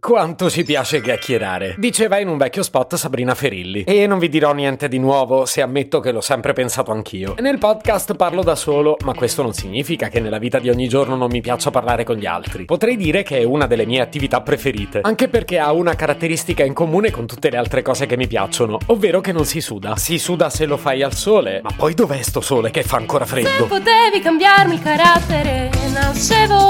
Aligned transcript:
Quanto 0.00 0.48
ci 0.48 0.64
piace 0.64 1.02
chiacchierare, 1.02 1.74
diceva 1.76 2.18
in 2.18 2.28
un 2.28 2.38
vecchio 2.38 2.62
spot 2.62 2.94
Sabrina 2.94 3.34
Ferilli. 3.34 3.82
E 3.84 4.06
non 4.06 4.18
vi 4.18 4.30
dirò 4.30 4.54
niente 4.54 4.88
di 4.88 4.98
nuovo 4.98 5.44
se 5.44 5.60
ammetto 5.60 6.00
che 6.00 6.10
l'ho 6.10 6.22
sempre 6.22 6.54
pensato 6.54 6.90
anch'io. 6.90 7.34
Nel 7.38 7.58
podcast 7.58 8.16
parlo 8.16 8.42
da 8.42 8.54
solo, 8.56 8.96
ma 9.04 9.12
questo 9.12 9.42
non 9.42 9.52
significa 9.52 10.08
che 10.08 10.18
nella 10.18 10.38
vita 10.38 10.58
di 10.58 10.70
ogni 10.70 10.88
giorno 10.88 11.16
non 11.16 11.28
mi 11.30 11.42
piaccia 11.42 11.70
parlare 11.70 12.04
con 12.04 12.16
gli 12.16 12.24
altri. 12.24 12.64
Potrei 12.64 12.96
dire 12.96 13.22
che 13.22 13.40
è 13.40 13.44
una 13.44 13.66
delle 13.66 13.84
mie 13.84 14.00
attività 14.00 14.40
preferite, 14.40 15.00
anche 15.02 15.28
perché 15.28 15.58
ha 15.58 15.70
una 15.70 15.94
caratteristica 15.94 16.64
in 16.64 16.72
comune 16.72 17.10
con 17.10 17.26
tutte 17.26 17.50
le 17.50 17.58
altre 17.58 17.82
cose 17.82 18.06
che 18.06 18.16
mi 18.16 18.26
piacciono, 18.26 18.78
ovvero 18.86 19.20
che 19.20 19.32
non 19.32 19.44
si 19.44 19.60
suda. 19.60 19.96
Si 19.96 20.18
suda 20.18 20.48
se 20.48 20.64
lo 20.64 20.78
fai 20.78 21.02
al 21.02 21.12
sole, 21.12 21.60
ma 21.62 21.72
poi 21.76 21.92
dov'è 21.92 22.22
sto 22.22 22.40
sole 22.40 22.70
che 22.70 22.82
fa 22.82 22.96
ancora 22.96 23.26
Se 23.26 23.42
freddo? 23.42 23.66
potevi 23.66 24.20
cambiarmi 24.22 24.74
il 24.76 24.82
carattere, 24.82 25.68
nascevo. 25.92 26.69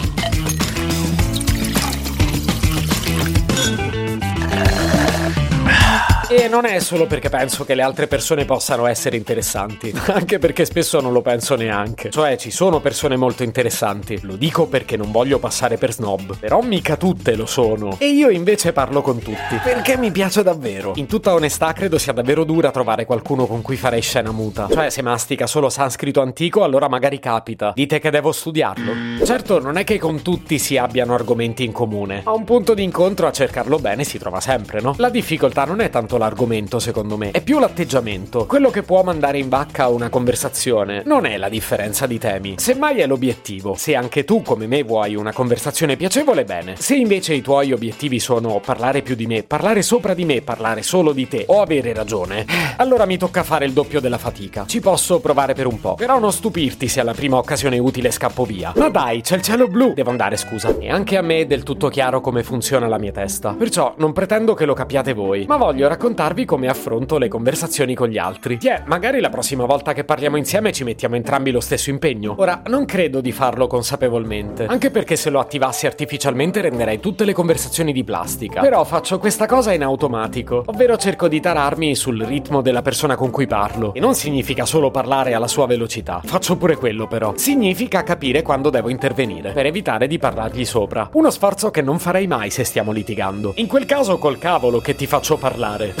E 6.33 6.47
non 6.47 6.63
è 6.63 6.79
solo 6.79 7.07
perché 7.07 7.27
penso 7.27 7.65
che 7.65 7.75
le 7.75 7.81
altre 7.81 8.07
persone 8.07 8.45
possano 8.45 8.85
essere 8.85 9.17
interessanti, 9.17 9.93
anche 10.07 10.39
perché 10.39 10.63
spesso 10.63 11.01
non 11.01 11.11
lo 11.11 11.21
penso 11.21 11.55
neanche. 11.55 12.09
Cioè, 12.09 12.37
ci 12.37 12.51
sono 12.51 12.79
persone 12.79 13.17
molto 13.17 13.43
interessanti. 13.43 14.17
Lo 14.21 14.37
dico 14.37 14.67
perché 14.67 14.95
non 14.95 15.11
voglio 15.11 15.39
passare 15.39 15.75
per 15.75 15.91
snob, 15.91 16.37
però 16.37 16.61
mica 16.61 16.95
tutte 16.95 17.35
lo 17.35 17.45
sono. 17.45 17.97
E 17.99 18.07
io 18.07 18.29
invece 18.29 18.71
parlo 18.71 19.01
con 19.01 19.19
tutti, 19.19 19.57
perché 19.61 19.97
mi 19.97 20.09
piace 20.09 20.41
davvero. 20.41 20.93
In 20.95 21.05
tutta 21.05 21.33
onestà, 21.33 21.73
credo 21.73 21.97
sia 21.97 22.13
davvero 22.13 22.45
dura 22.45 22.71
trovare 22.71 23.03
qualcuno 23.03 23.45
con 23.45 23.61
cui 23.61 23.75
farei 23.75 24.01
scena 24.01 24.31
muta. 24.31 24.69
Cioè, 24.71 24.89
se 24.89 25.01
mastica 25.01 25.47
solo 25.47 25.69
sanscrito 25.69 26.21
antico, 26.21 26.63
allora 26.63 26.87
magari 26.87 27.19
capita. 27.19 27.73
Dite 27.75 27.99
che 27.99 28.09
devo 28.09 28.31
studiarlo? 28.31 29.25
Certo, 29.25 29.59
non 29.59 29.75
è 29.75 29.83
che 29.83 29.99
con 29.99 30.21
tutti 30.21 30.57
si 30.59 30.77
abbiano 30.77 31.13
argomenti 31.13 31.65
in 31.65 31.73
comune. 31.73 32.21
A 32.23 32.31
un 32.31 32.45
punto 32.45 32.73
di 32.73 32.83
incontro 32.83 33.27
a 33.27 33.33
cercarlo 33.33 33.79
bene 33.79 34.05
si 34.05 34.17
trova 34.17 34.39
sempre, 34.39 34.79
no? 34.79 34.95
La 34.97 35.09
difficoltà 35.09 35.65
non 35.65 35.81
è 35.81 35.89
tanto 35.89 36.19
l'argomento, 36.21 36.77
secondo 36.77 37.17
me, 37.17 37.31
è 37.31 37.41
più 37.41 37.57
l'atteggiamento. 37.57 38.45
Quello 38.45 38.69
che 38.69 38.83
può 38.83 39.01
mandare 39.01 39.39
in 39.39 39.49
vacca 39.49 39.87
una 39.87 40.09
conversazione 40.09 41.01
non 41.05 41.25
è 41.25 41.37
la 41.37 41.49
differenza 41.49 42.05
di 42.05 42.19
temi, 42.19 42.55
semmai 42.57 42.99
è 42.99 43.07
l'obiettivo. 43.07 43.73
Se 43.75 43.95
anche 43.95 44.23
tu, 44.23 44.43
come 44.43 44.67
me, 44.67 44.83
vuoi 44.83 45.15
una 45.15 45.33
conversazione 45.33 45.95
piacevole, 45.95 46.43
bene. 46.43 46.75
Se 46.77 46.95
invece 46.95 47.33
i 47.33 47.41
tuoi 47.41 47.71
obiettivi 47.71 48.19
sono 48.19 48.61
parlare 48.63 49.01
più 49.01 49.15
di 49.15 49.25
me, 49.25 49.41
parlare 49.43 49.81
sopra 49.81 50.13
di 50.13 50.23
me, 50.23 50.41
parlare 50.41 50.83
solo 50.83 51.11
di 51.11 51.27
te 51.27 51.45
o 51.47 51.61
avere 51.61 51.91
ragione, 51.93 52.45
allora 52.77 53.05
mi 53.05 53.17
tocca 53.17 53.41
fare 53.43 53.65
il 53.65 53.73
doppio 53.73 53.99
della 53.99 54.19
fatica. 54.19 54.65
Ci 54.67 54.79
posso 54.79 55.19
provare 55.19 55.53
per 55.55 55.65
un 55.65 55.81
po', 55.81 55.95
però 55.95 56.19
non 56.19 56.31
stupirti 56.31 56.87
se 56.87 56.99
alla 56.99 57.13
prima 57.13 57.37
occasione 57.37 57.79
utile 57.79 58.11
scappo 58.11 58.45
via. 58.45 58.73
Ma 58.75 58.89
dai, 58.89 59.21
c'è 59.21 59.35
il 59.35 59.41
cielo 59.41 59.67
blu! 59.67 59.93
Devo 59.93 60.11
andare, 60.11 60.37
scusa. 60.37 60.75
E 60.77 60.91
anche 60.91 61.17
a 61.17 61.21
me 61.21 61.39
è 61.39 61.45
del 61.45 61.63
tutto 61.63 61.89
chiaro 61.89 62.21
come 62.21 62.43
funziona 62.43 62.87
la 62.87 62.99
mia 62.99 63.11
testa. 63.11 63.55
Perciò 63.57 63.95
non 63.97 64.13
pretendo 64.13 64.53
che 64.53 64.65
lo 64.65 64.73
capiate 64.73 65.13
voi, 65.13 65.45
ma 65.47 65.57
voglio 65.57 65.87
raccontarvi 66.11 66.45
come 66.45 66.67
affronto 66.67 67.17
le 67.17 67.29
conversazioni 67.29 67.95
con 67.95 68.09
gli 68.09 68.17
altri. 68.17 68.57
Tiè, 68.57 68.83
magari 68.85 69.21
la 69.21 69.29
prossima 69.29 69.65
volta 69.65 69.93
che 69.93 70.03
parliamo 70.03 70.35
insieme 70.35 70.73
ci 70.73 70.83
mettiamo 70.83 71.15
entrambi 71.15 71.51
lo 71.51 71.61
stesso 71.61 71.89
impegno. 71.89 72.35
Ora, 72.37 72.61
non 72.67 72.83
credo 72.85 73.21
di 73.21 73.31
farlo 73.31 73.67
consapevolmente, 73.67 74.65
anche 74.65 74.91
perché 74.91 75.15
se 75.15 75.29
lo 75.29 75.39
attivassi 75.39 75.85
artificialmente 75.85 76.59
renderei 76.61 76.99
tutte 76.99 77.23
le 77.23 77.31
conversazioni 77.33 77.93
di 77.93 78.03
plastica. 78.03 78.59
Però 78.59 78.83
faccio 78.83 79.19
questa 79.19 79.45
cosa 79.45 79.71
in 79.71 79.83
automatico, 79.83 80.63
ovvero 80.65 80.97
cerco 80.97 81.29
di 81.29 81.39
tararmi 81.39 81.95
sul 81.95 82.21
ritmo 82.21 82.61
della 82.61 82.81
persona 82.81 83.15
con 83.15 83.29
cui 83.31 83.47
parlo. 83.47 83.93
E 83.93 84.01
non 84.01 84.13
significa 84.13 84.65
solo 84.65 84.91
parlare 84.91 85.33
alla 85.33 85.47
sua 85.47 85.65
velocità, 85.65 86.21
faccio 86.23 86.57
pure 86.57 86.75
quello 86.75 87.07
però. 87.07 87.33
Significa 87.37 88.03
capire 88.03 88.41
quando 88.41 88.69
devo 88.69 88.89
intervenire, 88.89 89.53
per 89.53 89.65
evitare 89.65 90.07
di 90.07 90.17
parlargli 90.17 90.65
sopra. 90.65 91.09
Uno 91.13 91.29
sforzo 91.29 91.71
che 91.71 91.81
non 91.81 91.99
farei 91.99 92.27
mai 92.27 92.49
se 92.49 92.65
stiamo 92.65 92.91
litigando. 92.91 93.53
In 93.55 93.67
quel 93.67 93.85
caso 93.85 94.17
col 94.17 94.37
cavolo 94.37 94.79
che 94.79 94.95
ti 94.95 95.07
faccio 95.07 95.37
parlare. 95.37 96.00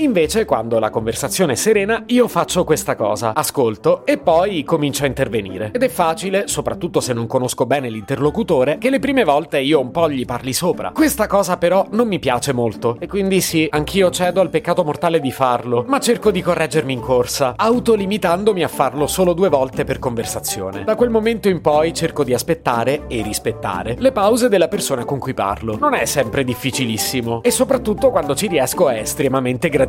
Invece, 0.00 0.46
quando 0.46 0.78
la 0.78 0.88
conversazione 0.88 1.52
è 1.52 1.56
serena, 1.56 2.04
io 2.06 2.26
faccio 2.26 2.64
questa 2.64 2.96
cosa. 2.96 3.34
Ascolto 3.34 4.06
e 4.06 4.16
poi 4.16 4.64
comincio 4.64 5.04
a 5.04 5.06
intervenire. 5.06 5.72
Ed 5.74 5.82
è 5.82 5.88
facile, 5.88 6.48
soprattutto 6.48 7.00
se 7.00 7.12
non 7.12 7.26
conosco 7.26 7.66
bene 7.66 7.90
l'interlocutore, 7.90 8.78
che 8.78 8.88
le 8.88 8.98
prime 8.98 9.24
volte 9.24 9.60
io 9.60 9.78
un 9.78 9.90
po' 9.90 10.08
gli 10.08 10.24
parli 10.24 10.54
sopra. 10.54 10.92
Questa 10.92 11.26
cosa 11.26 11.58
però 11.58 11.86
non 11.90 12.08
mi 12.08 12.18
piace 12.18 12.54
molto. 12.54 12.96
E 12.98 13.06
quindi 13.08 13.42
sì, 13.42 13.68
anch'io 13.70 14.08
cedo 14.08 14.40
al 14.40 14.48
peccato 14.48 14.84
mortale 14.84 15.20
di 15.20 15.30
farlo, 15.30 15.84
ma 15.86 16.00
cerco 16.00 16.30
di 16.30 16.40
correggermi 16.40 16.94
in 16.94 17.00
corsa, 17.00 17.52
autolimitandomi 17.56 18.64
a 18.64 18.68
farlo 18.68 19.06
solo 19.06 19.34
due 19.34 19.50
volte 19.50 19.84
per 19.84 19.98
conversazione. 19.98 20.82
Da 20.82 20.96
quel 20.96 21.10
momento 21.10 21.50
in 21.50 21.60
poi 21.60 21.92
cerco 21.92 22.24
di 22.24 22.32
aspettare 22.32 23.02
e 23.06 23.20
rispettare 23.20 23.96
le 23.98 24.12
pause 24.12 24.48
della 24.48 24.68
persona 24.68 25.04
con 25.04 25.18
cui 25.18 25.34
parlo. 25.34 25.76
Non 25.78 25.92
è 25.92 26.06
sempre 26.06 26.42
difficilissimo 26.42 27.42
e 27.42 27.50
soprattutto 27.50 28.08
quando 28.08 28.34
ci 28.34 28.46
riesco 28.46 28.88
è 28.88 28.98
estremamente 29.00 29.68
gratificante. 29.68 29.88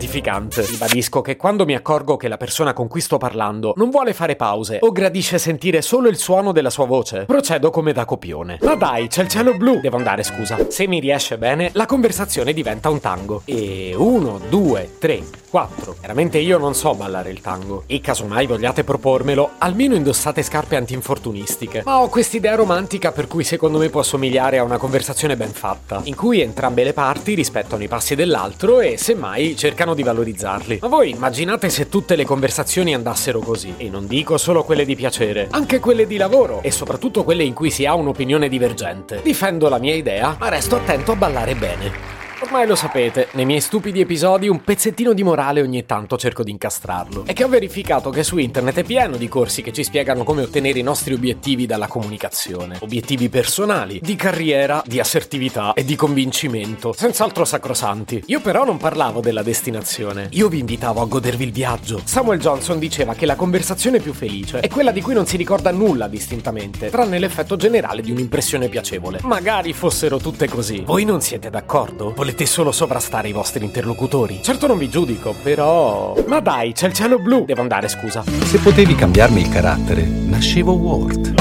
Ribadisco 0.66 1.22
che 1.22 1.38
quando 1.38 1.66
mi 1.66 1.76
accorgo 1.76 2.18
che 2.18 2.28
la 2.28 2.38
persona 2.38 2.74
con 2.74 2.88
cui 2.88 3.02
sto 3.02 3.18
parlando 3.18 3.74
non 3.78 3.90
vuole 3.90 4.14
fare 4.14 4.36
pause 4.36 4.80
o 4.82 4.92
gradisce 4.92 5.38
sentire 5.38 5.82
solo 5.82 6.08
il 6.10 6.18
suono 6.18 6.52
della 6.52 6.70
sua 6.70 6.86
voce, 6.86 7.26
procedo 7.26 7.70
come 7.70 7.94
da 7.94 8.06
copione. 8.06 8.58
Ma 8.62 8.76
dai, 8.76 9.08
c'è 9.08 9.22
il 9.22 9.28
cielo 9.28 9.56
blu! 9.56 9.80
Devo 9.80 9.98
andare, 9.98 10.24
scusa. 10.24 10.58
Se 10.70 10.88
mi 10.88 11.00
riesce 11.00 11.38
bene, 11.38 11.70
la 11.74 11.86
conversazione 11.86 12.54
diventa 12.54 12.90
un 12.90 13.00
tango. 13.00 13.44
E 13.46 13.94
uno, 13.96 14.40
due, 14.50 14.96
tre, 14.98 15.24
quattro. 15.50 15.96
Veramente 16.02 16.40
io 16.40 16.58
non 16.58 16.74
so 16.74 16.96
ballare 16.96 17.30
il 17.30 17.42
tango. 17.42 17.84
E 17.86 18.02
casomai 18.02 18.48
vogliate 18.48 18.84
propormelo, 18.84 19.52
almeno 19.60 19.96
indossate 19.96 20.42
scarpe 20.42 20.76
antinfortunistiche. 20.78 21.84
Ma 21.86 22.02
ho 22.02 22.10
quest'idea 22.10 22.56
romantica 22.56 23.12
per 23.12 23.28
cui 23.28 23.44
secondo 23.44 23.78
me 23.78 23.90
può 23.90 24.02
somigliare 24.02 24.58
a 24.58 24.64
una 24.64 24.78
conversazione 24.78 25.38
ben 25.38 25.52
fatta, 25.52 26.02
in 26.06 26.16
cui 26.16 26.42
entrambe 26.42 26.84
le 26.84 26.94
parti 26.94 27.34
rispettano 27.34 27.84
i 27.84 27.88
passi 27.88 28.16
dell'altro 28.16 28.80
e 28.80 28.98
semmai 28.98 29.56
cercano 29.56 29.91
di 29.94 30.04
valorizzarli. 30.04 30.80
Ma 30.82 30.88
voi 30.88 31.10
immaginate 31.10 31.70
se 31.70 31.90
tutte 31.90 32.16
le 32.16 32.26
conversazioni 32.26 32.94
andassero 32.94 33.40
così? 33.40 33.74
E 33.78 33.90
non 33.90 34.08
dico 34.08 34.38
solo 34.38 34.64
quelle 34.64 34.86
di 34.86 34.96
piacere, 34.96 35.48
anche 35.52 35.80
quelle 35.80 36.08
di 36.08 36.18
lavoro 36.18 36.62
e 36.62 36.72
soprattutto 36.72 37.24
quelle 37.24 37.44
in 37.44 37.54
cui 37.54 37.72
si 37.72 37.86
ha 37.86 37.94
un'opinione 37.94 38.50
divergente. 38.50 39.22
Difendo 39.24 39.70
la 39.70 39.80
mia 39.80 39.96
idea, 39.96 40.36
ma 40.40 40.50
resto 40.50 40.76
attento 40.76 41.12
a 41.12 41.16
ballare 41.16 41.56
bene. 41.56 42.21
Ormai 42.52 42.68
lo 42.68 42.76
sapete, 42.76 43.30
nei 43.32 43.46
miei 43.46 43.62
stupidi 43.62 44.02
episodi 44.02 44.50
un 44.50 44.62
pezzettino 44.62 45.14
di 45.14 45.24
morale 45.24 45.62
ogni 45.62 45.86
tanto 45.86 46.18
cerco 46.18 46.44
di 46.44 46.52
incastrarlo. 46.52 47.24
È 47.26 47.32
che 47.32 47.46
ho 47.46 47.48
verificato 47.48 48.10
che 48.10 48.24
su 48.24 48.38
internet 48.38 48.80
è 48.80 48.84
pieno 48.84 49.16
di 49.16 49.30
corsi 49.30 49.62
che 49.62 49.72
ci 49.72 49.86
spiegano 49.86 50.26
come 50.26 50.42
ottenere 50.42 50.78
i 50.78 50.82
nostri 50.82 51.14
obiettivi 51.14 51.66
dalla 51.66 51.88
comunicazione. 51.88 52.76
Obiettivi 52.82 53.30
personali, 53.30 54.02
di 54.04 54.18
carriera, 54.18 54.84
di 54.86 55.00
assertività 55.00 55.72
e 55.72 55.86
di 55.86 55.96
convincimento, 55.96 56.92
senz'altro 56.92 57.46
sacrosanti. 57.46 58.22
Io 58.26 58.42
però 58.42 58.66
non 58.66 58.76
parlavo 58.76 59.22
della 59.22 59.44
destinazione, 59.44 60.28
io 60.32 60.50
vi 60.50 60.60
invitavo 60.60 61.00
a 61.00 61.06
godervi 61.06 61.46
il 61.46 61.54
viaggio. 61.54 62.02
Samuel 62.04 62.42
Johnson 62.42 62.80
diceva 62.80 63.14
che 63.14 63.26
la 63.26 63.36
conversazione 63.36 64.02
più 64.02 64.12
felice 64.12 64.60
è 64.60 64.68
quella 64.68 64.92
di 64.92 65.00
cui 65.00 65.14
non 65.14 65.26
si 65.26 65.38
ricorda 65.38 65.72
nulla 65.72 66.10
distintamente, 66.10 66.90
tranne 66.90 67.18
l'effetto 67.18 67.56
generale 67.56 68.02
di 68.02 68.12
un'impressione 68.12 68.68
piacevole. 68.68 69.20
Magari 69.24 69.72
fossero 69.72 70.18
tutte 70.18 70.50
così. 70.50 70.82
Voi 70.82 71.06
non 71.06 71.22
siete 71.22 71.50
d'accordo? 71.50 72.12
Volete 72.14 72.40
solo 72.46 72.72
sovrastare 72.72 73.28
i 73.30 73.32
vostri 73.32 73.64
interlocutori? 73.66 74.42
Certo 74.42 74.68
non 74.68 74.78
vi 74.78 74.90
giudico, 74.90 75.34
però... 75.42 76.16
Ma 76.28 76.40
dai, 76.40 76.74
c'è 76.74 76.88
il 76.88 76.94
cielo 76.94 77.20
blu! 77.20 77.46
Devo 77.46 77.62
andare, 77.62 77.88
scusa. 77.88 78.24
Se 78.26 78.58
potevi 78.60 78.96
cambiarmi 78.96 79.42
il 79.42 79.50
carattere, 79.50 80.04
nascevo 80.04 80.74
Word. 80.74 81.34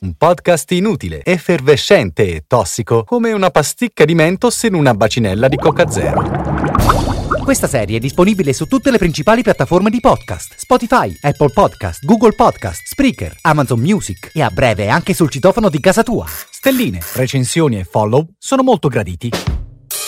Un 0.00 0.14
podcast 0.14 0.70
inutile, 0.72 1.22
effervescente 1.24 2.34
e 2.34 2.44
tossico, 2.46 3.04
come 3.04 3.32
una 3.32 3.50
pasticca 3.50 4.04
di 4.04 4.14
mentos 4.14 4.62
in 4.64 4.74
una 4.74 4.94
bacinella 4.94 5.48
di 5.48 5.56
Coca 5.56 5.88
Zero. 5.90 6.22
Questa 7.42 7.68
serie 7.68 7.96
è 7.96 8.00
disponibile 8.00 8.52
su 8.52 8.66
tutte 8.66 8.90
le 8.90 8.98
principali 8.98 9.42
piattaforme 9.42 9.88
di 9.88 10.00
podcast: 10.00 10.54
Spotify, 10.56 11.16
Apple 11.20 11.50
Podcast, 11.50 12.04
Google 12.04 12.34
Podcast, 12.34 12.82
Spreaker, 12.84 13.36
Amazon 13.42 13.80
Music 13.80 14.30
e 14.34 14.42
a 14.42 14.50
breve 14.50 14.88
anche 14.88 15.14
sul 15.14 15.30
citofono 15.30 15.68
di 15.68 15.80
casa 15.80 16.02
tua. 16.02 16.26
Stelline, 16.26 17.00
recensioni 17.14 17.78
e 17.78 17.84
follow 17.84 18.26
sono 18.38 18.62
molto 18.62 18.88
graditi. 18.88 19.55